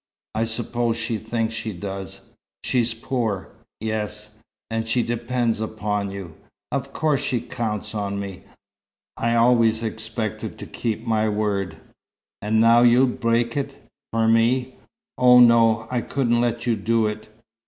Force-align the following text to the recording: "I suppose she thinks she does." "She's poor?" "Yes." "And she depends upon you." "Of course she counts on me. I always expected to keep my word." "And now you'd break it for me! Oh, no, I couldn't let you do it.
"I 0.33 0.45
suppose 0.45 0.97
she 0.97 1.19
thinks 1.19 1.53
she 1.53 1.73
does." 1.73 2.21
"She's 2.63 2.95
poor?" 2.95 3.49
"Yes." 3.79 4.33
"And 4.71 4.87
she 4.87 5.03
depends 5.03 5.59
upon 5.59 6.09
you." 6.09 6.33
"Of 6.71 6.91
course 6.91 7.21
she 7.21 7.39
counts 7.39 7.93
on 7.93 8.19
me. 8.19 8.41
I 9.15 9.35
always 9.35 9.83
expected 9.83 10.57
to 10.57 10.65
keep 10.65 11.05
my 11.05 11.29
word." 11.29 11.77
"And 12.41 12.59
now 12.59 12.81
you'd 12.81 13.19
break 13.19 13.55
it 13.55 13.75
for 14.11 14.27
me! 14.27 14.73
Oh, 15.19 15.39
no, 15.39 15.87
I 15.91 16.01
couldn't 16.01 16.41
let 16.41 16.65
you 16.65 16.75
do 16.75 17.05
it. 17.05 17.29